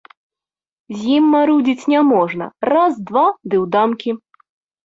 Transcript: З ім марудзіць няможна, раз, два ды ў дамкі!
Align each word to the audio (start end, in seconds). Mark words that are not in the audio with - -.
З 1.01 1.11
ім 1.17 1.27
марудзіць 1.33 1.87
няможна, 1.93 2.45
раз, 2.73 2.93
два 3.11 3.25
ды 3.49 3.55
ў 3.63 3.65
дамкі! 3.77 4.11